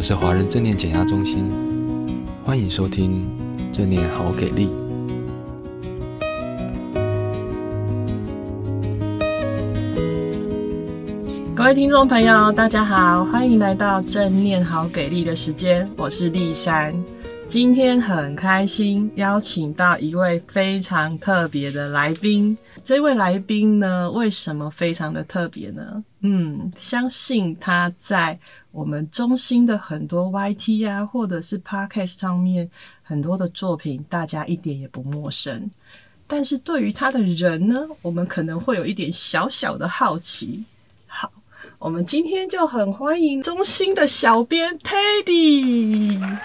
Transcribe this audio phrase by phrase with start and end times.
[0.00, 1.44] 们是华人正念减压中心，
[2.42, 3.22] 欢迎收听
[3.70, 4.70] 正念好给力。
[11.54, 16.94] 各位听众朋友，大家好，欢迎来到正念好给力的时间，我是丽珊。
[17.46, 22.56] 今天很开心邀请到一位非常特别的来宾。
[22.82, 26.02] 这位来宾呢，为什么非常的特别呢？
[26.20, 28.38] 嗯，相信他在
[28.72, 32.70] 我们中心的很多 YT 啊，或者是 Podcast 上面
[33.02, 35.68] 很多的作品，大家一点也不陌生。
[36.28, 40.62] 但是对于他的人呢，我们可能会有一点小小的好奇。
[41.08, 41.32] 好，
[41.80, 46.38] 我们今天就很欢迎中心的小编 Teddy。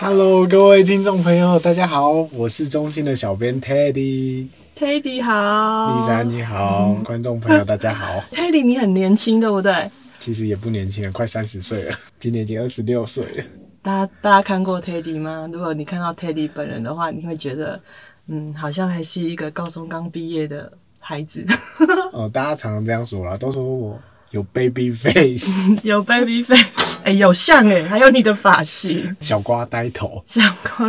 [0.00, 4.48] Hello，各位听众朋友，大家好，我是中心的小编 Teddy。
[4.76, 8.06] Teddy 好，丽珊你好，嗯、观众朋友大家好。
[8.32, 9.90] Teddy 你很年轻，对不对？
[10.18, 13.44] 其实也不年轻了，快三十岁了，今年已经二十六岁了。
[13.82, 15.48] 大家大家看过 Teddy 吗？
[15.52, 17.80] 如果你看到 Teddy 本人的话，你会觉得，
[18.28, 21.44] 嗯，好像还是一个高中刚毕业的孩子。
[22.12, 23.98] 哦，大家常常这样说啦，都说我
[24.30, 26.64] 有 baby face， 有 baby face。
[27.04, 30.88] 哎、欸，有像哎、欸，还有你的发型，小瓜呆头，小瓜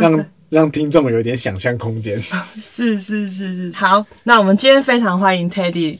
[0.54, 2.16] 让让听众有点想象空间。
[2.54, 5.98] 是是是是，好，那我们今天非常欢迎 Teddy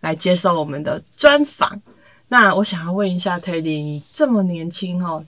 [0.00, 1.80] 来接受我们的专访。
[2.28, 5.24] 那我想要问一下 Teddy，你这么年轻哦，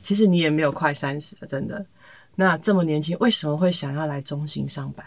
[0.00, 1.84] 其实你也没有快三十了，真的。
[2.36, 5.04] 那这么年轻，为什么会想要来中心上班？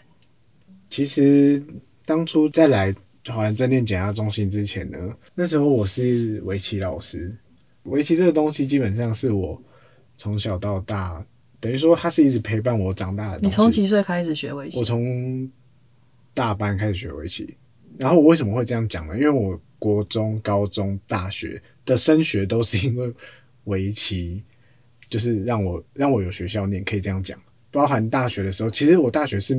[0.89, 1.61] 其实
[2.05, 2.95] 当初在来
[3.27, 4.97] 华人正念减压中心之前呢，
[5.33, 7.35] 那时候我是围棋老师。
[7.83, 9.61] 围棋这个东西基本上是我
[10.17, 11.25] 从小到大，
[11.59, 13.39] 等于说它是一直陪伴我长大的。
[13.41, 14.77] 你从几岁开始学围棋？
[14.79, 15.49] 我从
[16.33, 17.55] 大班开始学围棋。
[17.97, 19.15] 然后我为什么会这样讲呢？
[19.15, 23.11] 因为我国中、高中、大学的升学都是因为
[23.63, 24.43] 围棋，
[25.09, 27.39] 就是让我让我有学校念，可以这样讲。
[27.71, 29.55] 包含大学的时候，其实我大学是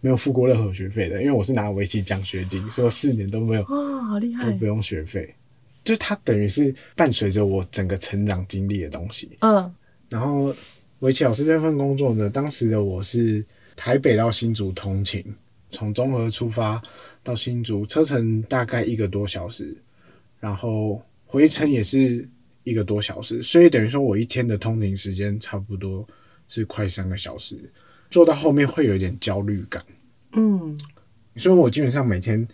[0.00, 5.34] 没有付过任何学费的，因为我是拿围棋奖学金，所以我四年都没有哦，好厉害，都不用学费。
[5.82, 9.30] 就是它等于是伴随着我整个成长经历的东西。
[9.40, 9.74] 嗯，
[10.10, 10.54] 然后
[11.00, 13.44] 围棋老师这份工作呢，当时的我是
[13.76, 15.24] 台北到新竹通勤，
[15.70, 16.82] 从中和出发
[17.22, 19.76] 到新竹，车程大概一个多小时，
[20.40, 22.28] 然后回程也是
[22.64, 26.06] 一个多小时，所以等于说我一天的通勤时间差不多
[26.48, 27.56] 是快三个小时，
[28.10, 29.84] 做到后面会有一点焦虑感。
[30.32, 30.76] 嗯，
[31.36, 32.46] 所以我基本上每天。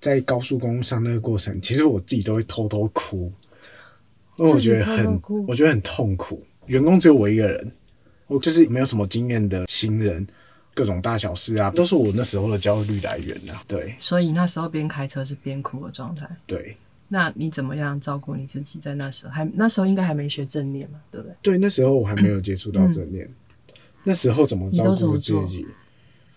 [0.00, 3.32] 在高速公路上那个过程，其实我自己都会偷偷哭，
[4.36, 5.18] 因为我觉得很，
[5.48, 6.44] 我觉得很痛苦。
[6.66, 7.72] 员工只有我一个人，
[8.26, 10.26] 我就是没有什么经验的新人，
[10.74, 13.62] 各种大小事啊，都是我那时候的焦虑来源啊。
[13.66, 16.28] 对，所以那时候边开车是边哭的状态。
[16.46, 16.76] 对，
[17.08, 18.78] 那你怎么样照顾你自己？
[18.78, 21.36] 在那时候还那时候应该还没学正念嘛，对不对？
[21.42, 23.34] 对，那时候我还没有接触到正念，嗯、
[24.04, 25.66] 那时候怎么照顾自己？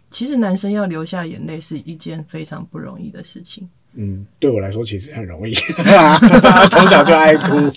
[0.09, 3.68] 其实男生要流下眼泪是一件非常不容易的事情。
[3.94, 5.54] 嗯，对我来说其实很容易，
[6.72, 7.72] 从小就爱哭。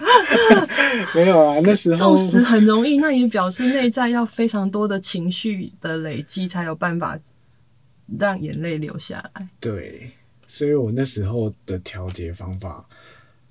[1.14, 7.18] 没有啊，那时候纵使很容易，那也表示内在要非常多的情绪的累积，才有办法
[8.18, 9.48] 让眼泪流下来。
[9.60, 10.10] 对，
[10.46, 12.84] 所以我那时候的调节方法，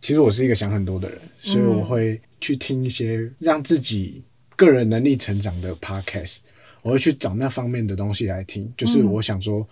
[0.02, 4.24] 其实我是一个想很多的人，所以我会去听一些让自己
[4.56, 6.40] 个人能力成长的 podcast。
[6.82, 9.68] 我会去找那方面的东西来听，就是我想说，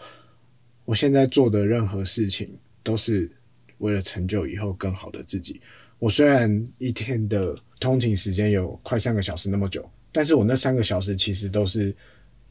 [0.84, 3.32] 我现在做的任何事情都是
[3.78, 5.62] 为了成就以后更好的自己。
[6.00, 11.96] 我虽然一天的通勤时间有快三个小时那么久，但是我那三个小时其实都是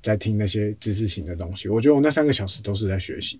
[0.02, 1.68] 在听那些知识型的东西。
[1.68, 3.38] 我觉得我那三个小时都是在学习。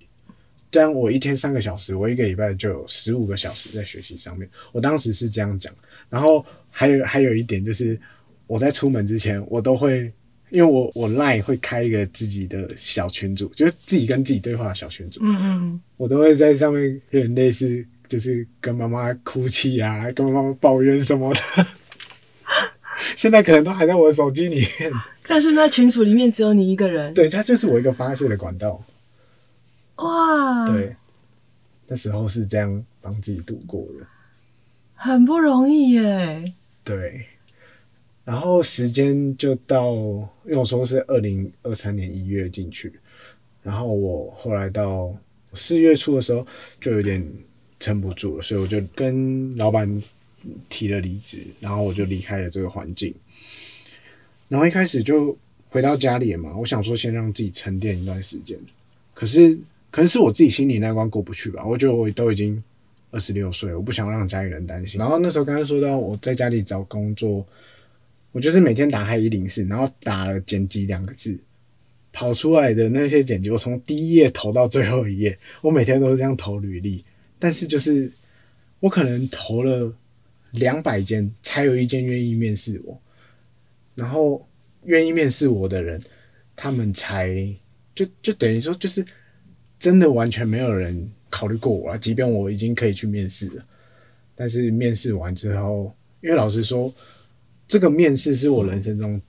[0.71, 4.49] 但我一天三个小时，我一个礼拜就有十五个小时在学习上面。
[4.72, 5.72] 我当时是这样讲。
[6.11, 7.99] 然后还有还有一点就是，
[8.47, 10.12] 我在出门之前，我都会。
[10.50, 15.19] 因为我我 Line 会开一个自己的小群组，就是自己跟自己对话的小群组。
[15.25, 21.41] 嗯嗯，我都会在上面有点类似，就是跟妈妈哭泣啊，跟妈妈抱怨什么的。
[23.17, 24.93] 现在可能都还在我的手机里面，
[25.27, 27.13] 但是那群组里面只有你一个人。
[27.15, 28.83] 对，它就是我一个发泄的管道。
[29.97, 30.95] 哇，对，
[31.87, 34.07] 那时候是这样帮自己度过的，
[34.95, 36.53] 很不容易耶。
[36.85, 37.27] 对。
[38.25, 39.93] 然后时间就到，
[40.45, 42.93] 因为我说是二零二三年一月进去，
[43.63, 45.15] 然后我后来到
[45.55, 46.45] 四月初的时候
[46.81, 47.25] 就有点
[47.78, 50.03] 撑不住了，所以我就跟老板
[50.69, 53.15] 提了离职，然后我就离开了这个环境。
[54.49, 55.37] 然后一开始就
[55.69, 58.57] 回到家里嘛，我想说先让自己沉淀一段时间，
[59.13, 59.59] 可是
[59.91, 62.63] 可能是我自己心里那关过不去吧，我觉得我都已经
[63.11, 64.99] 二十六岁，我不想让家里人担心。
[64.99, 67.45] 然后那时候刚刚说到我在家里找工作，
[68.33, 71.37] 我就是每天打开一零四，然后打了剪辑两个字，
[72.13, 77.05] 跑出来的那些剪辑，我从第一页投到最后一页，我每天都是这样投履历。
[77.38, 78.10] 但是就是
[78.80, 79.92] 我可能投了
[80.53, 83.00] 两百间，才有一间愿意面试我，
[83.94, 84.47] 然后
[84.84, 86.00] 愿意面试我的人，
[86.54, 87.54] 他们才
[87.94, 89.04] 就就等于说就是
[89.78, 93.66] 真的完全没有人考虑过我啊，即便我已经可以去面试了，
[94.34, 96.92] 但是面试完之后，因为老实说，
[97.68, 99.21] 这个面试是我人生中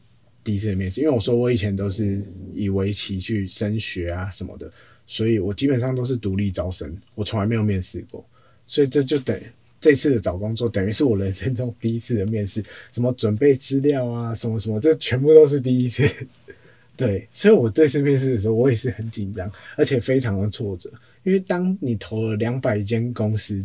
[0.43, 2.21] 第一次的面试，因为我说我以前都是
[2.53, 4.71] 以围棋去升学啊什么的，
[5.07, 8.23] 所以我基本上都是独立招生，我从来没有面试过，
[8.67, 9.41] 所以这就等
[9.79, 16.03] 这次的找工作等于是我人生中第一次的面试，什么准备资料啊，什么什么，这全部都是第一次。
[16.97, 20.91] 对，所以我这次面试的时候，我也是很紧张，而且非常的挫折。
[21.23, 23.63] 因为当你投了两百间公司，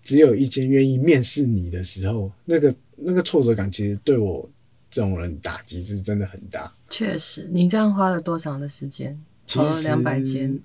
[0.00, 4.48] 只有一间愿意面试你的时候，那个那个挫折感，其实对我
[4.88, 6.72] 这种人打击是真的很大。
[6.88, 9.20] 确实，你这样花了多长的时间？
[9.46, 10.58] 投了两百间，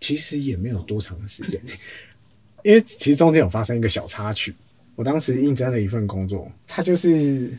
[0.00, 1.60] 其实也没有多长的时间，
[2.64, 4.54] 因为其实中间有发生一个小插曲。
[4.94, 7.50] 我当时应征了一份工作，它就是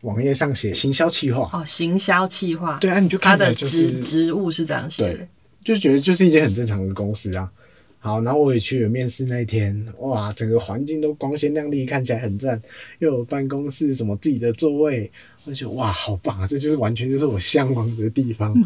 [0.00, 1.48] 网页上写行销企划。
[1.52, 5.28] 哦，行销企划，对啊，你就看它的职职务是这样写的。
[5.62, 7.48] 就觉得就是一间很正常的公司啊，
[8.00, 12.60] 好，然后我也去了面试那一天，哇，整个环境都光鲜亮丽，看起来很赞，
[12.98, 15.08] 又有办公室，什么自己的座位，
[15.44, 18.60] 我就觉得哇，好棒啊，这就是完全就是我向往的地方。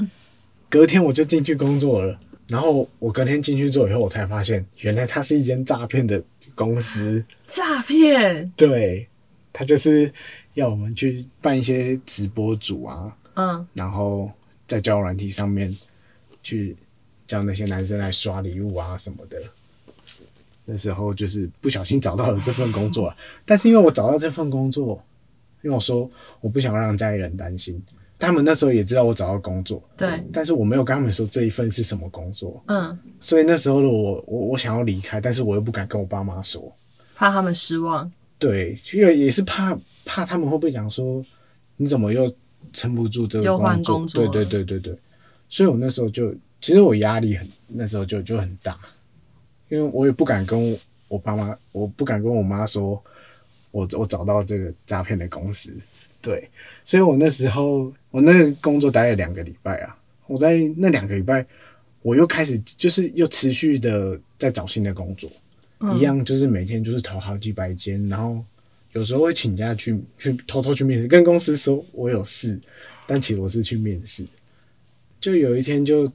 [0.68, 6.22] 隔天我就进去工作了，然后我隔天进去做以后，我才发现原来它是一间诈骗的
[6.54, 7.24] 公司。
[7.46, 8.52] 诈骗？
[8.56, 9.06] 对，
[9.52, 10.12] 他就是
[10.54, 14.30] 要我们去办一些直播组啊，嗯，然后
[14.66, 15.76] 在交友软体上面
[16.42, 16.76] 去。
[17.28, 19.36] 叫那些男生来刷礼物啊什么的，
[20.64, 23.12] 那时候就是不小心找到了这份工作，
[23.44, 25.02] 但是因为我找到这份工作，
[25.62, 26.08] 因为我说
[26.40, 27.82] 我不想让家里人担心，
[28.18, 36.74] 他们那时候也知道我找到工作，对，但是我没有跟他们说这一份是什么工作，嗯，所以那时候的我，我我想要离开，但是我又不敢跟我爸妈说，
[37.14, 41.24] 怕他们失望，对，因为也是怕怕他们会不会讲说
[41.76, 42.32] 你怎么又
[42.72, 44.98] 撑不住这个工作，工作，对对对对对，
[45.48, 46.34] 所以我那时候就。
[46.58, 48.76] 其实我压力很，那时候就就很大，
[49.68, 50.76] 因为我也不敢跟
[51.06, 53.00] 我爸妈，我不敢跟我妈说
[53.70, 55.76] 我我找到这个诈骗的公司，
[56.26, 56.50] 对，
[56.82, 59.96] 所以我那时候我那个工作待了两个礼拜啊，
[60.26, 61.46] 我在那两个礼拜，
[62.02, 65.30] 我又开始就是又持续的在找新的工作，
[65.78, 68.42] 嗯、一样就是每天就是投好几百间，然后
[68.92, 72.60] 有时候会请假去去偷偷去面试，跟公司说我有事，
[73.06, 74.26] 但其实我是去面试，
[75.20, 76.10] 就有一天就。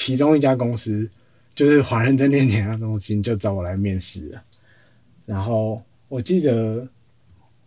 [0.00, 1.10] 其中一家公司
[1.56, 4.40] 就是华人正念减压中心，就找我来面试了。
[5.26, 6.86] 然后我记得，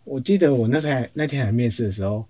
[0.04, 2.24] 我记得我那天那天来面试的时候，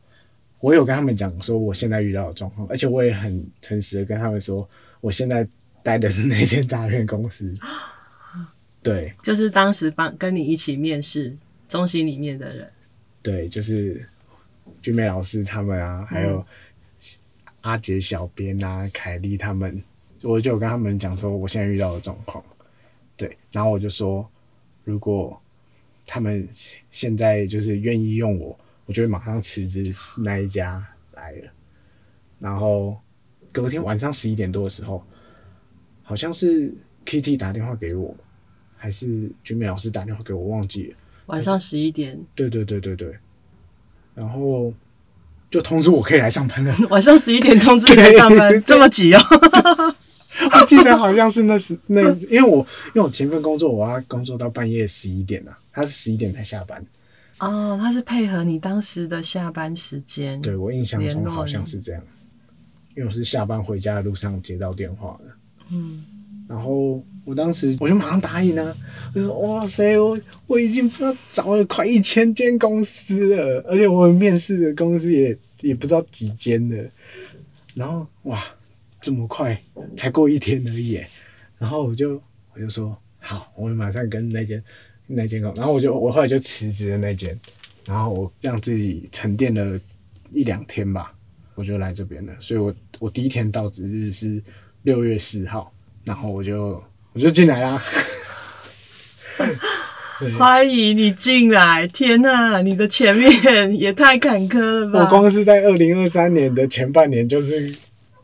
[0.60, 4.68] 我有跟他们讲说我现在遇到的状况，而且我也很诚实的跟他们说，
[5.00, 5.46] 我现在
[5.82, 7.52] 待的是那间诈骗公司。
[8.82, 11.36] 对，就是当时帮跟你一起面试
[11.68, 12.68] 中心里面的人。
[13.22, 14.04] 对，就是
[14.80, 16.44] 俊美老师他们啊，还有
[17.60, 19.80] 阿杰小编啊，凯丽他们。
[20.22, 22.44] 我就跟他们讲说，我现在遇到的状况，
[23.16, 24.28] 对，然后我就说，
[24.84, 25.40] 如果
[26.06, 26.48] 他们
[26.90, 31.50] 现在就是愿意用我，我就会马上辞职那一家来了。
[32.38, 32.96] 然后
[33.52, 35.04] 隔天晚上十一点多的时候，
[36.02, 36.74] 好像是
[37.06, 38.14] Kitty 打电话给我，
[38.76, 40.96] 还是君美老师打电话给我，忘记了。
[41.26, 42.18] 晚上十一点。
[42.34, 43.16] 对对对对对。
[44.14, 44.74] 然后
[45.50, 46.76] 就通知我可以来上班了。
[46.90, 49.20] 晚上十一点通知你来上班，这么急哦。
[50.60, 56.84] 我记得好像是那时那，因为我因为我前份工作我要工作到半夜十一点啊，他是十一点才下班。
[57.38, 60.40] 哦，他是配合你当时的下班时间。
[60.40, 62.02] 对，我印象中好像是这样，
[62.94, 65.34] 因为我是下班回家的路上接到电话的。
[65.72, 66.04] 嗯，
[66.48, 68.76] 然后我当时我就马上答应啊，
[69.14, 76.90] 我就说哇塞，我我已经不知道找了快一千间公司了，而且我面试的公司也也不知道几间了，
[77.74, 78.38] 然后哇。
[79.04, 79.60] 这么快
[79.96, 80.96] 才过一天而已，
[81.58, 82.22] 然后我就
[82.54, 84.62] 我就说好，我马上跟那间
[85.06, 87.38] 那间公，然后我就我后来就辞职了那间，
[87.84, 89.80] 然后我让自己沉淀了
[90.32, 91.12] 一两天吧，
[91.54, 92.32] 我就来这边了。
[92.40, 94.42] 所以我我第一天到职日是
[94.82, 95.72] 六月四号，
[96.04, 96.82] 然后我就
[97.12, 97.82] 我就进来啦。
[100.38, 101.86] 欢迎你进来！
[101.88, 105.00] 天哪，你的前面也太坎坷了吧！
[105.00, 107.74] 我光是在二零二三年的前半年就是。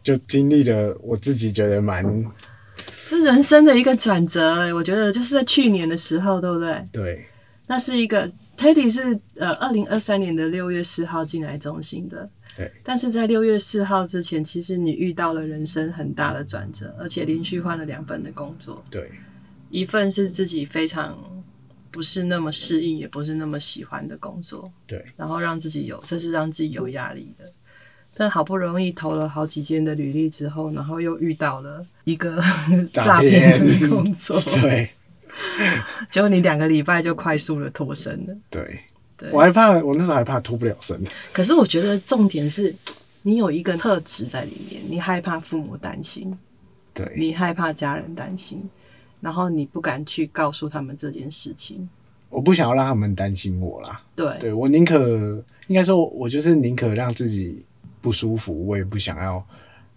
[0.01, 2.03] 就经历了我自己觉得蛮
[3.17, 4.73] 是人生的一个转折、欸。
[4.73, 6.89] 我觉得就是在去年的时候，对不对？
[6.93, 7.27] 对，
[7.67, 12.29] 那是一个 Teddy 是呃二零二三年的六月四号进来中心的。
[12.57, 18.83] 对，但是在六月四号之前，其实你遇到了人生很大的转折，而且连续换了两份的工作。
[18.91, 19.11] 对，
[19.71, 21.17] 一份是自己非常
[21.91, 24.71] 不是那么适应，也不是那么喜欢的工作。
[24.87, 27.45] 对，然后让自己有，这是让自己有压力的。
[28.19, 32.43] 但好不容易投了好几间的履历之后，然后又遇到了一个
[32.93, 34.41] 诈骗的工作。
[34.61, 34.91] 对，
[36.11, 38.37] 结果你两个礼拜就快速的脱身了。
[38.51, 38.81] 对。
[39.17, 40.97] 对，我还怕，我那时候还怕脱不了身。
[41.33, 42.73] 可是我觉得重点是，
[43.23, 46.39] 你有一个特质在里面，你害怕父母担心，
[46.95, 48.63] 对，你害怕家人担心，
[49.21, 51.89] 然后你不敢去告诉他们这件事情。
[52.31, 54.01] 我不想要让他们担心我啦。
[54.15, 57.61] 对，对我宁可应该说，我就是宁可让自己
[58.09, 59.47] 不舒服，我也不想要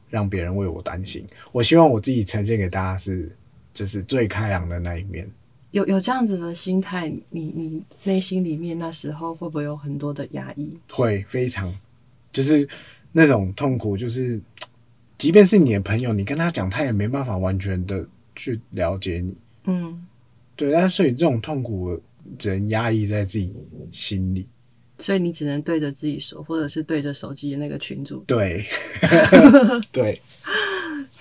[0.09, 1.25] 让别人为我担心。
[1.53, 3.33] 我希望我自己呈现给大家是，
[3.73, 5.25] 就是最开朗的那一面。
[5.71, 10.77] 有有这样子的心态，你你内心里面那时候会不会有很多的压抑？
[10.91, 11.73] 会非常，
[12.33, 12.67] 就是
[13.13, 14.37] 那种痛苦，就是
[15.17, 19.33] 即便是你的朋友，你跟他讲，他也没办法完全的去了解你。
[19.63, 20.05] 嗯，
[20.57, 21.97] 对，但所以这种痛苦
[22.37, 23.53] 只能压抑在自己
[23.89, 24.45] 心里，
[25.01, 28.23] 所以你只能对着自己说，或者是对着手机的那个群主。
[28.27, 28.65] 对，
[29.91, 30.21] 对。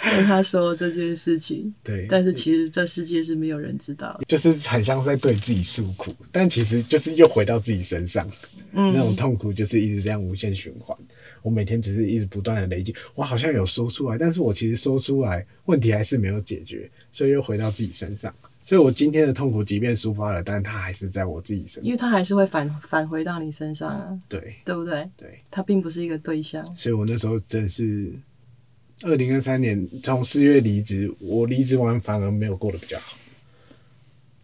[0.03, 8.27] 跟他说这件事情，对，但是其实这世界是没有人知道的，就是很像在对自己诉苦，但其实就是又回到自己身上，
[8.73, 10.97] 嗯，那种痛苦就是一直这样无限循环。
[11.43, 18.35] 我每天只是一直不断的累积，我好像有说出来，但是我其实说出来问题还是没有解决，所以又回到自己身上。
[18.61, 25.09] 所以我今天的痛苦即便抒发了，但是它还是在我自己身上，因为它还是会返返回到你身上啊，对，对不对？
[25.17, 28.12] 对，它并不是一个对象，所以我那时候真的是。
[29.02, 33.17] 二零二三年从四月离职，我离职完反而没有过得比较好。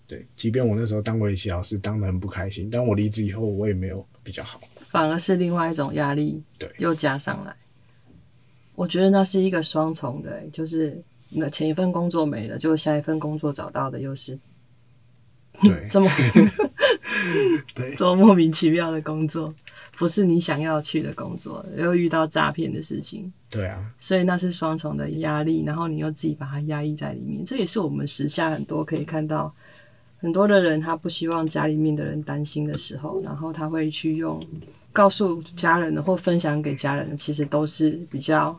[0.06, 4.58] 对，即便我那时候当围棋老师当的很不开心，但我离职以后我也没有比较好，
[4.88, 7.54] 反而是另外一种压力，对，又加上来。
[8.74, 14.38] 我觉得那是一个双重的，就是那前一份工作没了，就下一份工作找到的又是，
[15.62, 16.08] 对， 这么，
[17.74, 19.54] 对，这么莫名其妙的工作。
[19.98, 29.50] 不是你想要去的工作，又遇到诈骗的事情，对啊，所以那是双重的压力，然后你又自己把它压抑在里面，这也是我们时下很多可以看到
[30.18, 34.38] 很多的人，他不希望家里面的人担心的时候，然后他会去用
[34.92, 38.54] 告诉家人的或分享给家人的，其实都是比较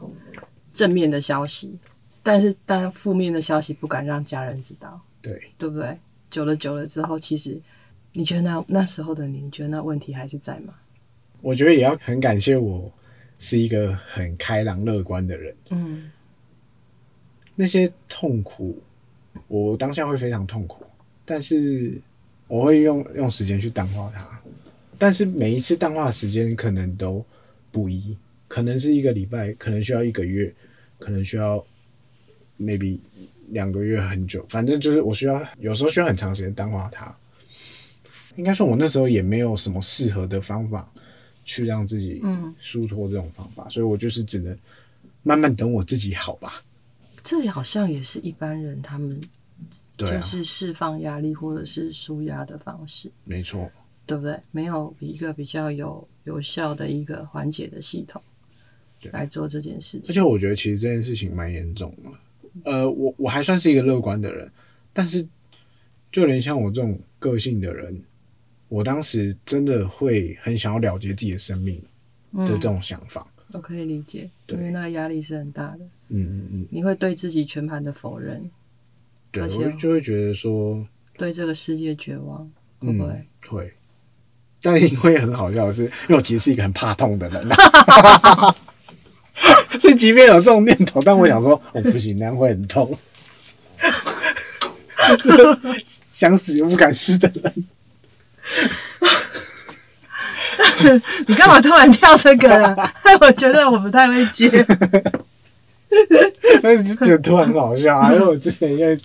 [0.73, 1.77] 正面的消息，
[2.27, 5.97] 但是但负面的消息不敢让家人知道，对，对不对？
[6.29, 7.57] 久了久了之后，其实
[8.11, 10.73] 你觉得那那时候的你，你觉得那问题还是在吗？
[11.39, 12.91] 我觉得也要很感谢我
[13.39, 15.55] 是一个很开朗乐观的人。
[15.69, 16.11] 嗯，
[17.55, 18.77] 那些痛苦，
[19.47, 20.83] 我当下会非常痛苦，
[21.23, 21.97] 但是
[22.49, 24.27] 我会用用时间去淡化它。
[24.97, 27.25] 但是每一次淡化的时间可能都
[27.71, 28.17] 不一，
[28.49, 30.53] 可能是一个礼拜，可能需要一个月，
[30.99, 31.65] 可能需要
[32.59, 32.99] maybe
[33.49, 34.45] 两个月，很久。
[34.49, 37.15] 反正就是我需要有时候需要很长时间淡化它。
[38.35, 40.91] 应该说，我那时候也没有什么适合的方法。
[41.49, 42.21] 去让自己
[42.59, 44.53] 疏脱这种方法，嗯，所以我就是只能
[45.23, 46.61] 慢慢等我自己好吧。
[47.23, 49.17] 这好像也是一般人他们
[49.95, 53.71] 就是释放压力或者是舒压的方式，没错，
[54.05, 54.37] 对不对？
[54.51, 58.21] 没有一个比较有有效的一个缓解的系统
[59.13, 60.11] 来做这件事情。
[60.11, 62.09] 而且我觉得其实这件事情蛮严重的。
[62.63, 64.51] 呃，我我还算是一个乐观的人，
[64.93, 65.27] 但是
[66.11, 68.01] 就连像我这种个性的人。
[68.69, 71.81] 我当时真的会很想要了结自己的生命
[72.33, 75.79] 的这种想法，嗯、我可以理解，因为那个压力是很大的。
[76.09, 78.51] 嗯嗯嗯，你会对自己全盘的否认，
[79.31, 80.85] 对，而且我就会觉得说
[81.15, 82.39] 对这个世界绝望，
[82.79, 83.09] 会不会？
[83.13, 83.73] 嗯、会。
[84.61, 87.47] 但因为很好笑的是，因为我其实是一个很怕痛的人，
[89.79, 92.97] 所以即便有这种念头，但我想说，我、哦、不行，那样会很痛，
[95.07, 95.57] 就是
[96.11, 97.53] 想死又不敢死的人。
[101.27, 102.93] 你干嘛突然跳这个啊？
[103.03, 104.49] 害 我觉得我不太会接，
[106.61, 108.13] 但是觉得突然很好笑啊！
[108.13, 108.97] 因为我之前因为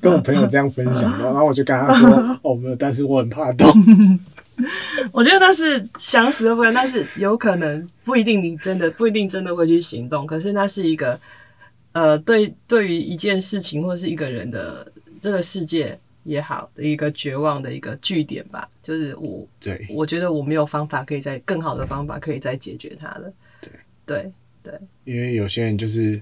[0.00, 3.72] 跟我朋友这样分享，然后我就跟他说：“哦，没有，但是我很怕痛。”
[5.12, 10.26] 我觉得那是想死都不敢，但是有可能不一定，你真的不一定真的会去行动。
[10.26, 11.20] 可是那是一个
[11.92, 14.90] 呃，对对于一件事情或是一个人的
[15.20, 15.98] 这个世界。
[16.24, 23.32] 也好的一个绝望的一个据点吧，就是我，对，我觉得我没有方法可以再更好的方法可以再解决它了。
[23.62, 23.72] 对，
[24.04, 24.30] 对，
[24.62, 24.74] 对，
[25.04, 26.20] 因为有些人就是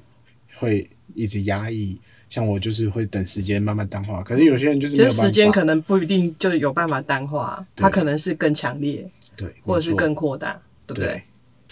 [0.55, 11.07] 会一直压抑，像我就是会等时间慢慢淡化，可是有些人就是没有时间可能不一定就有办法淡化，它可能是更强烈，对，或者是更扩大，对不对？
[11.09, 11.23] 对。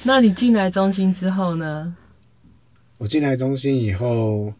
[0.03, 1.95] 那你进来中心之后呢？
[2.99, 4.53] 我进来中心以后，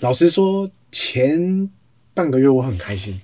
[0.00, 1.70] 老实说，前
[2.12, 3.18] 半个月我很开心，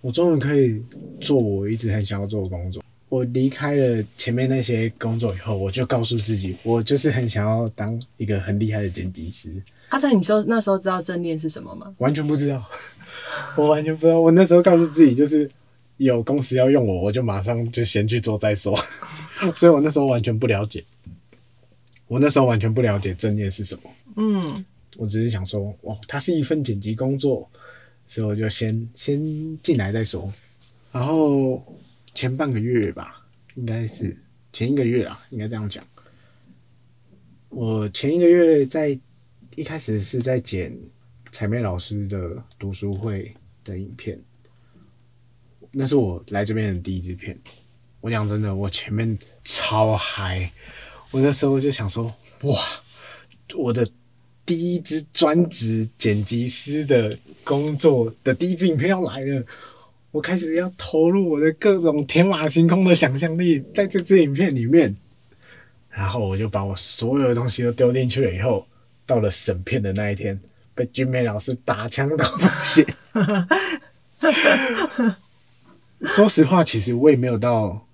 [0.00, 0.82] 我终于可以
[1.20, 2.82] 做我一直很想要做的工作。
[3.08, 9.50] 我离开了前面那些工作以后，我就告诉自己，我就是很想要当一个很厉害的剪辑师。
[9.88, 11.92] 阿泰，你说那时候知道正念是什么吗？
[11.98, 12.62] 完全不知道，
[13.56, 14.20] 我完全不知道。
[14.20, 15.48] 我那时候告诉自己，就是
[15.96, 18.76] 有公司要用我，我就马上就先去做再说。
[19.54, 20.84] 所以我那时候完全不了解，
[22.06, 23.90] 我那时候完全不了解正念是什么。
[24.16, 24.64] 嗯，
[24.96, 27.48] 我只是想说，哦，它是一份剪辑工作，
[28.06, 29.18] 所以我就先先
[29.62, 30.32] 进来再说。
[30.92, 31.62] 然后。
[32.14, 34.16] 前半个月吧，应该是
[34.52, 35.84] 前一个月啊，应该这样讲。
[37.48, 38.98] 我前一个月在
[39.58, 40.72] 一开始是在剪
[41.32, 43.34] 彩妹老师的读书会
[43.64, 44.16] 的影片，
[45.72, 47.36] 那是我来这边的第一支片。
[48.00, 50.48] 我讲真的，我前面超嗨，
[51.10, 52.04] 我那时候就想说，
[52.42, 52.56] 哇，
[53.56, 53.84] 我的
[54.46, 59.44] 第一支专职剪辑师的工作的第一支影片要来了。
[60.12, 64.96] 我开始要投入我的各种天马行空的想象力在这支影片里面，
[65.90, 68.32] 然后我就把我所有的东西都丢进去了。
[68.32, 68.64] 以后
[69.08, 70.38] 到了审片的那一天，
[70.74, 72.86] 被君美老师打枪到不行。
[76.06, 77.84] 说实话，其实我也没有到，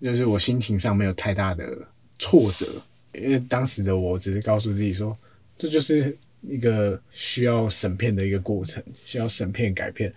[0.00, 1.86] 就是我心情上没有太大的
[2.18, 2.66] 挫折，
[3.14, 5.16] 因为当时的我只是告诉自己说，
[5.58, 10.12] 这就是一个需要审片的一个过程，需要审片改片。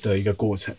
[0.00, 0.74] 的一个过程，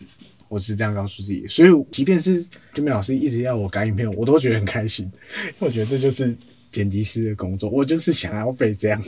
[0.48, 6.36] 我是这样告诉自己，所以即便是君美老师一直要我改影片，我都觉得很开心，因为我觉得这就是
[6.70, 9.02] 剪辑师的工作，我就是想要被这样，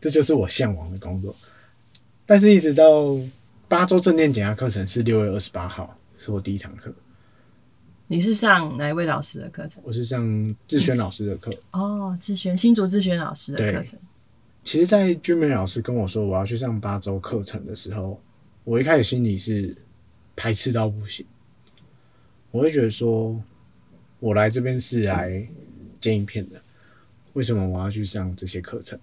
[0.00, 1.34] 这就是我向往的工作。
[2.24, 3.16] 但是，一直到
[3.68, 6.92] 八周正念减压课程是六月二十八号，是我第一堂课。
[8.06, 9.82] 你是上哪一位老师的课程？
[9.84, 11.52] 我是上志轩老师的课。
[11.72, 13.98] 哦，志轩，新竹志轩老师的课程。
[14.64, 18.20] 其实，在君美老师跟我说我要去上八周课程的时候。
[18.64, 19.72] 我一开始心里是
[20.34, 21.24] 排斥到不行，
[22.50, 23.40] 我会觉得说，
[24.18, 25.46] 我来这边是来
[26.00, 26.60] 剪影片的，
[27.36, 28.98] 为什么我要去上这些课程？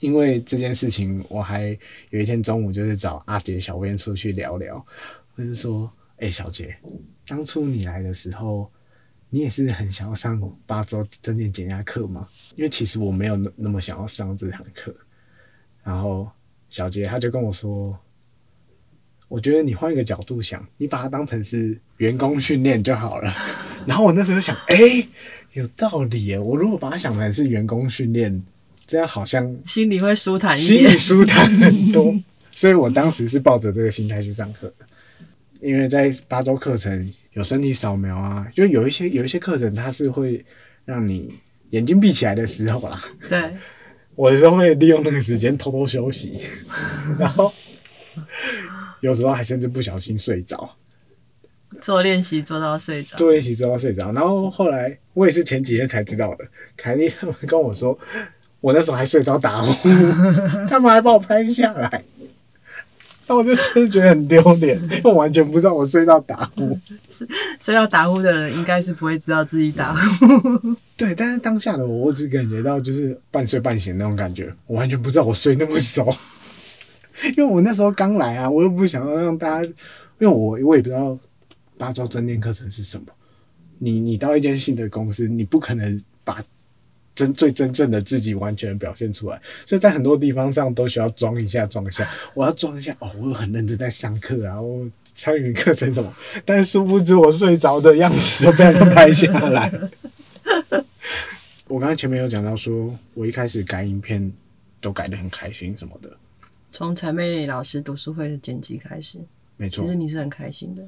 [0.00, 1.78] 因为这件事情，我还
[2.10, 4.84] 有一天中午就是找阿杰小编出去聊聊，
[5.36, 6.76] 我就说，哎、小杰，
[7.24, 8.68] 当初你来的时候，
[9.30, 12.28] 你也是很想要上八周正念减压课吗？
[12.56, 14.92] 因为其实我没有那那么想要上这堂课。
[15.84, 16.28] 然后
[16.68, 17.96] 小杰他就跟我说。
[19.28, 23.30] 我觉得你换一个角度想，你把它当成是员工训练就好了。
[23.88, 25.08] 然后我那时候想，哎、欸，
[25.54, 26.38] 有道理耶。
[26.38, 28.42] 我如果把它想成是员工训练，
[28.86, 32.14] 这样好像心里会舒坦一点，心里舒坦很多。
[32.50, 34.86] 所以我当时是抱着这个心态去上课的。
[35.62, 40.44] 因为在八周课程有身体扫描啊，就有一些有一些课程它是会
[40.84, 41.34] 让你
[41.70, 43.00] 眼睛闭起来的时候啦。
[43.26, 43.42] 对，
[44.14, 46.34] 我有时候会利用那个时间偷偷休息，
[47.18, 47.50] 然后。
[49.00, 50.68] 有时候还甚至不小心睡着，
[51.80, 54.12] 做练习做到睡着，做练习做到睡着。
[54.12, 56.44] 然后后来我也是前几天才知道的，
[56.76, 57.98] 凯莉他们跟我说，
[58.60, 59.88] 我那时候还睡到打呼，
[60.68, 62.02] 他们还把我拍下来，
[63.26, 66.78] 那我就真的觉得很丢脸，因为我完全不知道我睡到打呼。
[67.60, 70.26] 睡到打呼的人应该是不会知道自己打呼。
[70.96, 76.14] 对，但是当下的我，我只感觉到就是半睡半醒那种感觉，我完全不知道我睡那么熟。
[77.36, 79.74] 因为我那时候刚来啊，我又不想要让大家，因
[80.20, 81.18] 为我我也不知道
[81.78, 83.06] 八周正念课程是什么。
[83.78, 86.44] 你你到一间新的公司，你不可能把
[87.14, 92.08] 真最真正的自己完全表现出来，所以在很多地方上都需要装一下装一下。
[92.34, 96.12] 我要装一下哦，我很认真在上课啊，我参与课程什么，
[96.44, 99.72] 但是殊不知我睡着的样子都被他们拍下来。
[101.68, 104.32] 我刚才前面有讲到说，我一开始改影片
[104.80, 106.10] 都改得很开心什么的。
[106.72, 109.18] 从彩妹老师读书会的剪辑开始，
[109.56, 110.82] 没错，其实你是很开心的。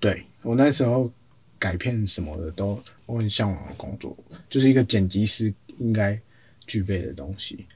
[0.00, 1.10] 对，我那时候
[1.58, 4.16] 改片什么的都我很向往的工作，
[4.48, 6.18] 就是一个剪辑师应该
[6.66, 7.66] 具备的东西。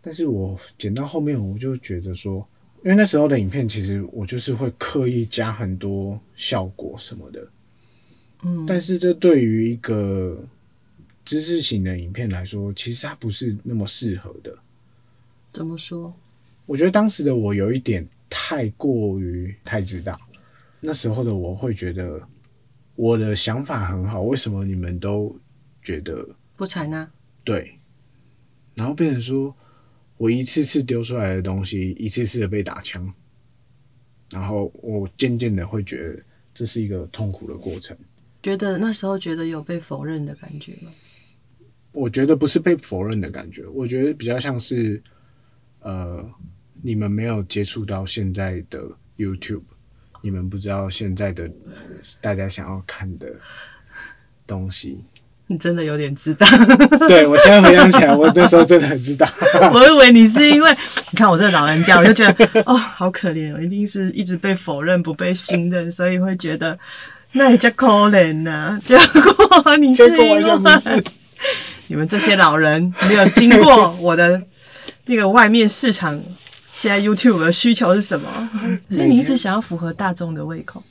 [0.00, 2.46] 但是我剪到后面，我就觉得说，
[2.84, 7.46] 因为那时候的影片，其实我就是会刻意加很多效果什么的。
[8.42, 10.42] 嗯，但是这对于一个
[11.24, 14.56] 知识型的影片来说，其实它不是那么适合的。
[15.52, 16.14] 怎么说？
[16.66, 20.18] 我觉得当时的我有一点太过于太自大。
[20.80, 22.20] 那时候的我会觉得
[22.94, 25.36] 我的想法很好，为什么你们都
[25.82, 27.08] 觉得不采纳？
[27.44, 27.78] 对，
[28.74, 29.54] 然后变成说
[30.16, 33.12] 我一次次丢出来的东西，一次次的被打枪，
[34.30, 36.22] 然后我渐渐的会觉得
[36.54, 37.96] 这是一个痛苦的过程。
[38.42, 40.90] 觉得那时候觉得有被否认的感觉吗？
[41.92, 45.02] 我觉得不是被否认的感觉，我觉得比较像是，
[45.80, 46.28] 呃，
[46.82, 48.86] 你们没有接触到现在的
[49.16, 49.62] YouTube，
[50.22, 51.48] 你们不知道现在的
[52.20, 53.28] 大家想要看的
[54.46, 55.04] 东西。
[55.48, 56.44] 你真的有点知道，
[57.06, 59.28] 对，我现在回想起来，我那时候真的很知道。
[59.72, 60.76] 我以为你是因为
[61.12, 66.76] 你看我这个老人家，我就觉得 哦，好可怜哦，一定是一直被否认、不被信任，所以会觉得
[67.30, 68.76] 那也叫可怜呐。
[68.82, 71.02] 结果你是因为
[71.86, 74.42] 你们这些老人没有经过我的
[75.04, 76.20] 那个外面市场，
[76.76, 78.50] 现在 YouTube 的需求是什么？
[78.90, 80.84] 所以你一直想要符合大众的胃口，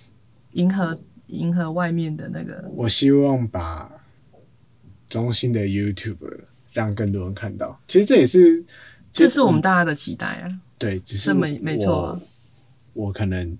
[0.53, 2.65] 迎合迎合外面的那个。
[2.75, 3.91] 我希望把。
[5.07, 6.17] 中心的 YouTube
[6.73, 8.65] 让更多人看到，其实这也是，
[9.13, 10.59] 这是我们大家的期待啊。
[10.79, 12.21] 对，只是没没错啊。
[12.93, 13.55] 我可能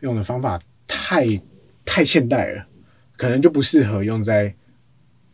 [0.00, 1.40] 用的方法太
[1.84, 2.66] 太现代了，
[3.16, 4.52] 可能就不适合用在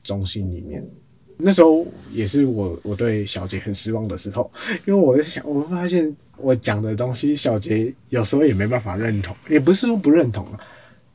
[0.05, 0.87] 中心里面。
[1.37, 4.51] 那时候也是我我对小杰很失望的时候，
[4.87, 10.47] 因为我在想，我发现我讲的东西，小杰有时候也没办法认同，也不是说不认同，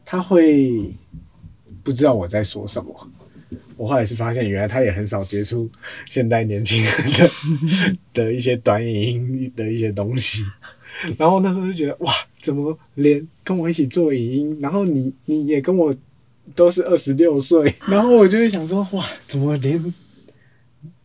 [0.06, 0.94] 他会
[1.84, 3.10] 不知道我在说什么。
[3.78, 5.70] 我后来是发现，原来他也很少接触
[6.10, 7.30] 现代年轻人的
[8.26, 10.44] 的一些短影音的一些东西，
[11.18, 15.96] 然后那时候就觉得哇，怎么连跟我一起做影音，然后你你也跟我
[16.56, 19.94] 都是二十六岁，然后我就会想说哇，怎么连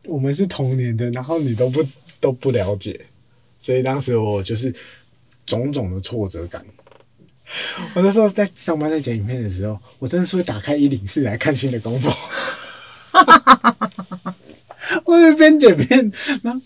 [0.04, 1.84] 我们是同年的，然后你都不
[2.20, 3.00] 都不了解，
[3.60, 4.74] 所以当时我就是
[5.46, 6.64] 种种的挫折感。
[7.94, 12.10] 我那时候在上班在剪影片的时候，我真的是会打开一零四来看新的工作。
[13.10, 13.92] 哈哈哈哈
[14.24, 14.34] 哈！
[15.04, 16.10] 我在边剪片，
[16.42, 16.60] 然后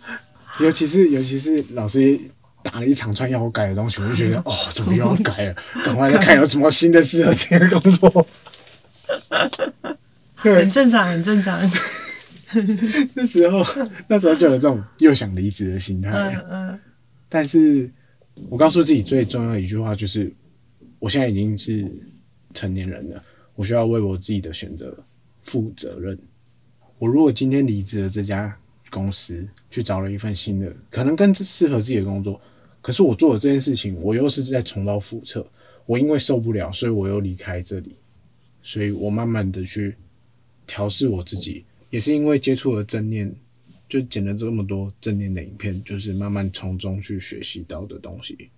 [0.60, 2.16] 尤其是尤其是老师
[2.62, 5.56] 打了一长串要我改的东西，我就觉得 哦，怎么又要改了？
[5.84, 8.26] 赶快再看有什么新的适合这个工作。
[10.36, 11.58] 很正常，很正常。
[13.14, 13.64] 那时候
[14.08, 16.10] 那时候就有这种又想离职的心态。
[16.10, 16.80] 嗯嗯。
[17.28, 17.90] 但是
[18.48, 20.32] 我告诉自己最重要的一句话就是，
[20.98, 21.90] 我现在已经是
[22.54, 23.22] 成年人了，
[23.54, 24.96] 我需要为我自己的选择
[25.42, 26.18] 负责任。
[26.98, 28.56] 我如果今天离职了这家
[28.90, 32.40] 公司，去找了一份新的，可能更适合自己的工作，
[32.80, 35.46] 可是我做了这件事情，我又是在重蹈覆辙。
[35.84, 37.96] 我因为受不了，所以我又离开这里，
[38.62, 39.94] 所以我慢慢的去
[40.66, 41.64] 调试我自己，
[41.96, 43.34] 也是因为接触了正念，
[43.88, 48.50] 就剪了这么多正念的影片，就是慢慢从中去学习到的东西。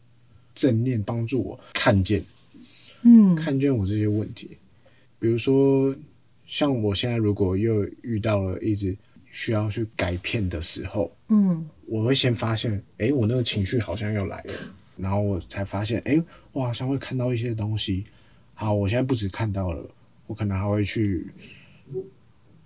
[0.57, 2.21] 正念帮助我看见，
[3.03, 4.59] 嗯，看见我这些问题，
[5.21, 5.95] 比如说。
[6.51, 8.97] 像我现在如果又遇到了一直
[9.31, 14.55] 需要去改片的时候，嗯，我会先发现，哎、欸，我那个情绪好像又来了，
[14.97, 18.03] 然后我才发现，哎、欸，我好像会看到一些东西。
[18.55, 19.87] 好，我现在不止看到了，
[20.27, 21.27] 我可能还会去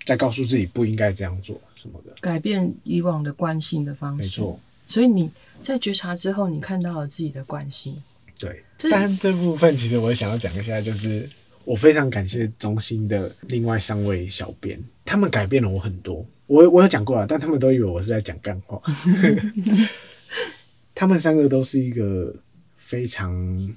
[0.04, 4.40] 再告诉自己不应该这样做什么的，改变以往的惯性的方式。
[4.40, 7.96] 没错，所以你在觉察之后，你看到了自己的惯性。
[8.38, 11.28] 对，但这部分其实我想要讲一下，就是。
[11.64, 16.26] 我非常感谢中心的另外三位小编，他们改变了我很多。
[16.48, 18.82] 我我有讲过了，但他们都以为我是在讲干话。
[20.92, 22.34] 他们三个都是一个
[22.78, 23.32] 非常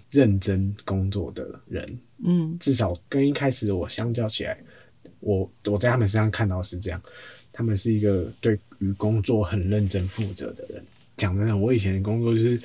[0.09, 4.57] 认真工作的人，嗯，至少跟一开始我相较起来，
[5.25, 7.01] 我我在他们身上看到是这样，
[7.51, 10.85] 他们是一个对于工作很认真负责的人。
[11.17, 12.61] 讲真的，我以前的工作就是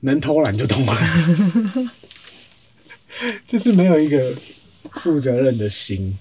[0.00, 1.88] 能偷懒就偷懒。
[3.46, 4.36] 就是没有一个
[4.94, 6.18] 负责任的心。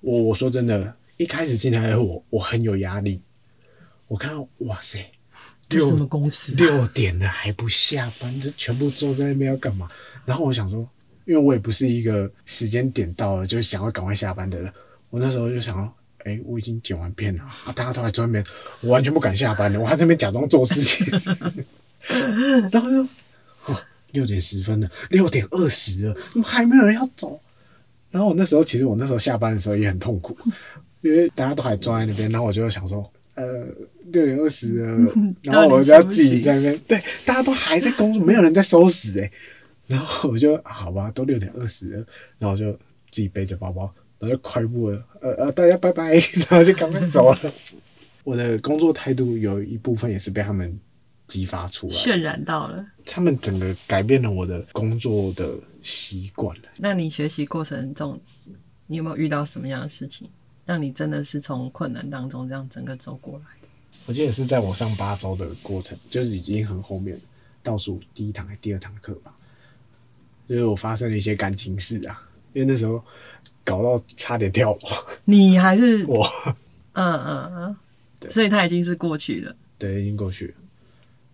[0.00, 3.20] 我我说真的，一开始进来的我，我很有压力。
[4.06, 5.04] 我看到哇塞，
[5.68, 6.54] 这什么公司？
[6.54, 9.90] 六点了还不下班，就全部坐在那边要干嘛？
[10.24, 10.88] 然后我想说，
[11.24, 14.72] 因为我也不是一个时间点到了就想要赶快下班的人。
[15.10, 15.92] 我那时候就想说，
[16.24, 18.44] 哎、欸，我已经剪完片了啊，大家都还在那边，
[18.80, 21.06] 我完全不敢下班了，我还在那边假装做事情。
[22.72, 23.06] 然后就。
[24.12, 27.40] 六点十分了，六点二十了，怎么还没有人要走？
[28.10, 30.36] 然后我那时候，其实我那时候下班的时候也很痛苦，
[31.00, 33.64] 因为大家都还坐在那边，然后我就想说，呃，
[34.10, 39.32] 六点二十了，然后我就要自己在那边，对，大家都还在工作，没有人在收拾诶。
[39.92, 42.06] 然后我就好吧，都六点二十了，
[42.38, 42.72] 然后就
[43.10, 43.82] 自己背着包包，
[44.18, 46.14] 然后就快步了，呃呃，大家拜拜，
[46.48, 47.38] 然后就赶快走了。
[48.24, 50.78] 我的工作态度有一部分也是被他们。
[51.28, 52.84] 激发出来，渲染到了。
[53.06, 56.54] 他们整个改变了我的工作的习惯。
[56.76, 58.20] 那你学习过程中，
[58.86, 60.28] 你有没有遇到什么样的事情，
[60.66, 63.44] 让你真的是从困难当中这样整个走过来？
[64.04, 67.18] 我记得是在我上八周的过程，就是已经很后面
[67.62, 69.34] 倒数第一堂还第二堂课吧，
[70.52, 73.02] 就是我发生了一些感情事啊，因为那时候
[73.64, 74.80] 搞到差点跳楼。
[75.24, 76.22] 你还是我？
[76.92, 77.76] 嗯嗯嗯，
[78.28, 79.56] 所以他已经是过去了。
[79.78, 80.54] 对，已经过去了。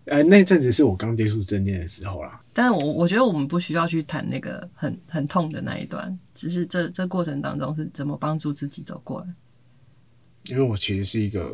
[0.05, 2.41] 呃，那阵子是我刚接触正念的时候啦。
[2.53, 9.27] 但是我我觉得我们不需要去谈那个很很痛的那一段，只是这这过程当中是怎么帮助自己走过来。
[10.45, 11.53] 因为我其实是一个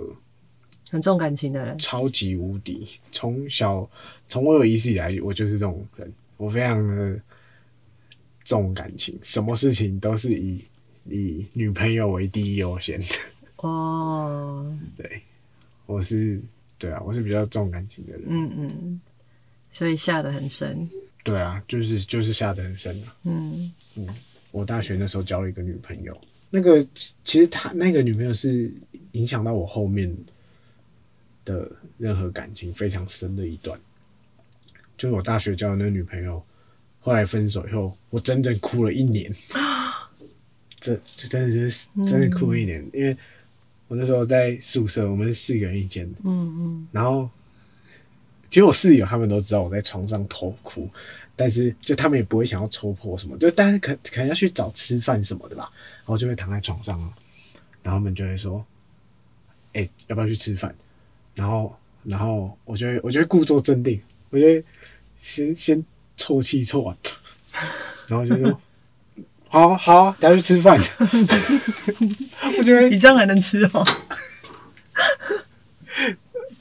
[0.92, 2.88] 很重感情的人，超级无敌。
[3.12, 3.90] 从小
[4.28, 7.20] 从我有意识以来，我就是这种人，我非常的
[8.46, 10.64] 重感情，什么事情都是以
[11.10, 13.08] 以女朋友为第一优先的。
[13.58, 15.22] 哦， 对，
[15.86, 16.42] 我是。
[16.78, 18.24] 对啊，我是比较重感情的人。
[18.28, 19.02] 嗯嗯，
[19.72, 20.88] 所以下得很深。
[21.24, 23.16] 对啊，就是就是下得很深啊。
[23.24, 24.06] 嗯嗯，
[24.52, 26.16] 我大学那时候交了一个女朋友，
[26.50, 26.86] 那个
[27.24, 28.70] 其实她那个女朋友是
[29.14, 30.14] 影响到我后面
[31.46, 33.80] 的任何感情非常深的一段。
[34.98, 36.46] 就是我大学交的那个女朋友，
[37.06, 39.32] 后来分手以后，我整整哭了一年。
[40.82, 43.16] 这这真的就是真的哭了一年，嗯、因为。
[43.88, 47.30] 我那时候在宿舍，我们是四个人一间，嗯嗯，然后
[48.50, 50.90] 其实我室友他们都知道我在床上偷哭，
[51.36, 57.00] 但是就他们也不会想要戳破什么，就但是可可能要去找吃饭什么的吧，然后就会躺在床上，
[57.84, 58.66] 然后他们就会说，
[59.74, 60.76] 哎、欸，要不要去吃饭？
[61.36, 64.66] 然后然后我就会我就会故作镇定，我就会
[65.20, 65.86] 先先
[66.18, 66.98] 啜泣啜完，
[68.08, 68.60] 然后就说。
[69.48, 70.78] 好好，等下去吃饭。
[72.58, 73.86] 我觉得你这样还能吃哦。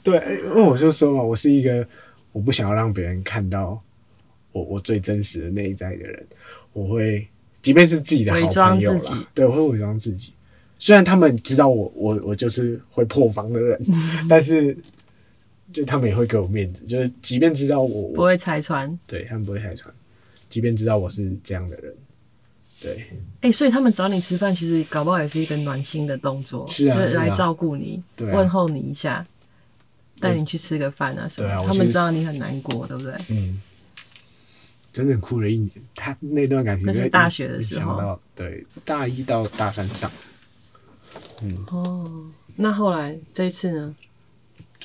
[0.01, 0.15] 对，
[0.45, 1.85] 因为我就说嘛，我是一个
[2.31, 3.81] 我不想要让别人看到
[4.53, 6.25] 我我最真实的内在的人。
[6.71, 7.27] 我会，
[7.61, 10.31] 即便是自己的好朋友啦，对，我会伪装自己。
[10.79, 13.81] 虽然他们知道我我我就是会破防的人，
[14.29, 14.77] 但是
[15.73, 16.85] 就他们也会给我面子。
[16.85, 19.93] 就是即便知道我不会拆穿，对他们不会拆穿，
[20.49, 21.93] 即便知道我是这样的人。
[22.79, 23.07] 对，
[23.41, 29.25] 哎、欸，所以他们找你吃饭，其实搞不好也是一个暖心的动作，是啊，来照顾你，问候你一下，
[30.19, 31.49] 带你去吃个饭啊什么。
[31.49, 33.13] 啊、他们知道你很难过，对不对？
[33.29, 33.59] 嗯，
[34.91, 35.71] 整整哭了一年。
[35.95, 40.11] 他那段感情，那是大学的时候，对，大一到大三上。
[41.41, 42.25] 嗯，哦，
[42.57, 43.95] 那后来这一次呢？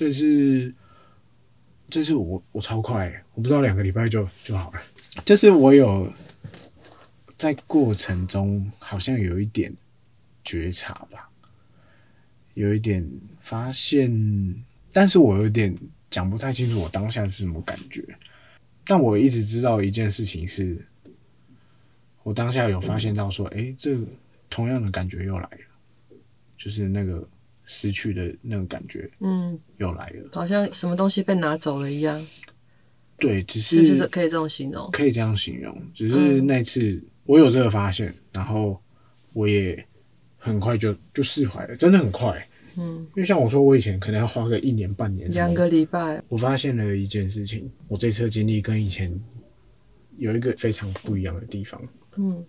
[0.01, 0.75] 这次，
[1.91, 4.81] 这次我我超快，我不知道两个礼拜就就好了。
[5.27, 6.11] 就是我有。
[7.37, 9.75] 在过程中好像有一点
[10.45, 11.31] 觉察吧，
[12.53, 13.03] 有一点
[13.41, 15.75] 发现，但是我有点
[16.11, 18.05] 讲不太清楚我当下是什么感觉。
[18.85, 20.87] 但我一直知道一件事情是，
[22.23, 23.99] 我当下有发现到说，诶，这
[24.51, 26.17] 同样的感觉又来了，
[26.59, 27.27] 就是那个
[27.65, 32.27] 失去的那个感觉，嗯，又来了，好像什么东西被拿走了一样。
[33.19, 34.91] 对，只是，是不是可以这种形容？
[34.93, 36.81] 可以这样形容，只是那次。
[36.81, 38.81] 嗯我有这个发现，然后
[39.35, 39.87] 我也
[40.37, 42.45] 很快就就释怀了，真的很快。
[42.77, 46.21] 嗯，因为像我说，我以前可能要花个一年半年，两个礼拜。
[46.29, 49.17] 我发现了一件事情，我这次的经历跟以前
[50.17, 51.81] 有一个非常不一样的地方。
[52.17, 52.45] 嗯，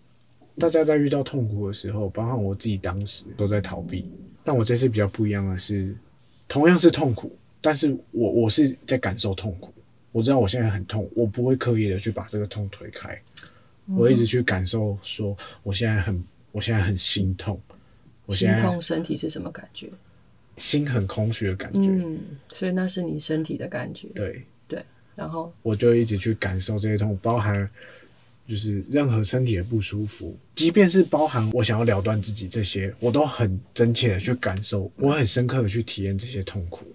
[0.57, 4.09] 大家在遇到痛苦的时候，包括我自己当时都在逃避，
[4.43, 5.95] 但我这次比较不一样的是，
[6.47, 9.73] 同样是痛苦，但是我我是在感受痛苦，
[10.11, 13.19] 我知道我现在很痛，我不会刻意的去把这个痛推开。
[13.95, 17.59] 我一直去感受，说我现在很，我现在很心痛。
[18.25, 19.89] 我现在心痛，身体是什么感觉？
[20.55, 21.81] 心很空虚的感觉。
[21.81, 22.19] 嗯，
[22.53, 24.07] 所以那是你身体的感觉。
[24.09, 27.69] 对对，然后我就一直去感受这些痛，包含
[28.51, 36.85] 就是任何身体的不舒服，即便是包含我想要了断自己这些，我都很真切的去感受，我很深刻的去体验这些痛苦。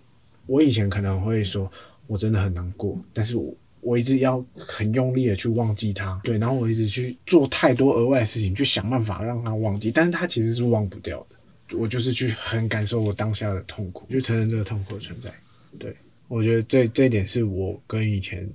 [0.45, 1.71] 我以前可能会说，
[2.07, 3.55] 我真的很难过，但是我。
[3.83, 11.77] 我一直要很用力的去忘记它，对，然后我一直去做太多额外的事情，去想办法让它忘记，但是它其实是忘不掉的。
[11.79, 15.33] 我就是去很感受我当下的痛苦，去承认这个痛苦的存在。
[15.79, 15.95] 对，
[16.27, 18.51] 我觉得这这一点是我跟以前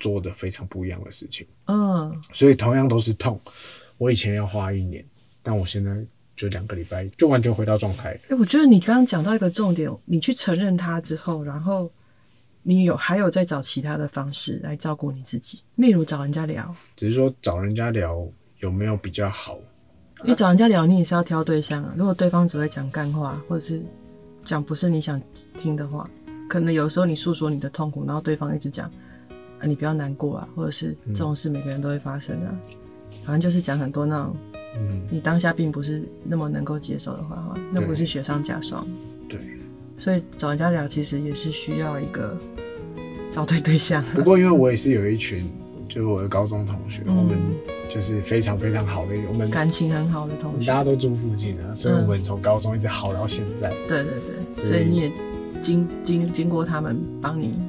[0.00, 1.46] 做的非常不一样的事情。
[1.66, 3.40] 嗯，所以同样都是痛，
[3.98, 5.04] 我以前要花一年，
[5.42, 5.96] 但我现在
[6.34, 8.18] 就两个礼拜就完全回到状态。
[8.28, 11.88] 哎，我觉得你刚刚讲到一个重点，你去承认它之后，然后。
[12.62, 16.76] 你有还有在找其他的方式来照顾你自己，例如找人家聊。
[16.94, 18.22] 只是说找人家聊
[18.58, 19.58] 有没有比较好？
[20.22, 21.94] 你找人家聊，你也是要挑对象啊。
[21.96, 23.82] 如果对方只会讲干话，或者是
[24.44, 25.18] 讲不是你想
[25.58, 26.08] 听的话，
[26.50, 28.90] 可能有时候你诉说你的痛苦，然后对方一直讲
[29.60, 32.50] 啊，你不要难过啊，或者是这种事每个人都会发生啊。
[33.22, 34.36] 反正就是讲很多那种，
[34.78, 38.86] 嗯，你当下并不是那么能够接受的话，那不是雪上加霜。
[39.28, 39.38] 对。
[39.98, 42.34] 所以找人家聊，其实也是需要一个
[43.30, 44.02] 找对对象。
[44.14, 45.52] 不过因为我也是有一群，
[45.86, 47.36] 就是我的高中同学，嗯、我们
[47.86, 53.68] 就是非常非常好的，我们感情很好的同学，大家都住附近啊，所以我们从高中一直好到现在。
[53.68, 54.12] 嗯、对对
[54.54, 55.12] 对，所以你也
[55.60, 57.60] 经经经过他们帮你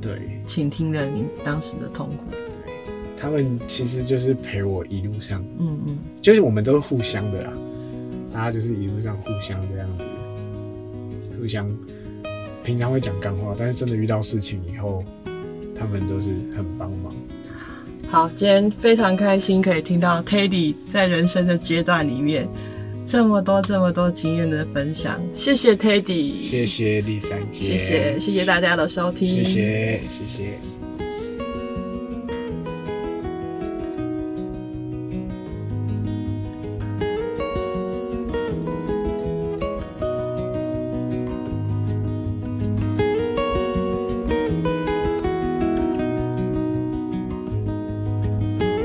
[0.00, 2.24] 对倾听了你当时的痛苦。
[2.30, 2.72] 对，
[3.16, 7.52] 他们其实就是陪我一路上，嗯嗯，就是我们都是互相的啦，
[8.32, 10.04] 大家就是一路上互相这样子。
[11.38, 11.70] 互相
[12.62, 15.02] 平常会讲干话，但是真的遇到事情以后，
[15.74, 17.12] 他们都是很帮忙。
[18.10, 22.46] 好，今天非常开心可以听到 Teddy 在人生的阶段里面
[23.10, 30.58] 这么多这么多经验的分享，谢谢 Teddy，谢谢丽三姐，谢谢谢谢大家的收听，谢谢谢谢。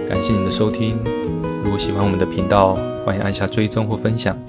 [0.09, 1.14] 感谢你的收听，如
[1.75, 2.73] 果喜欢我们的频道，
[3.05, 4.39] 欢迎按下追踪或分享。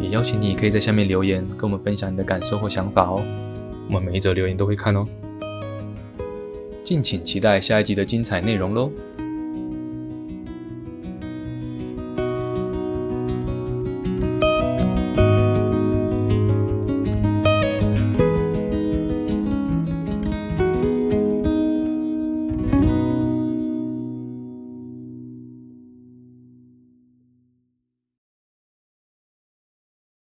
[0.00, 3.22] 也邀请你可以在下面留言，跟我们分享你的感受或想法哦。
[3.86, 5.04] 我们每一则留言都会看哦。
[6.82, 8.90] 敬请期待下一集的精彩内容喽。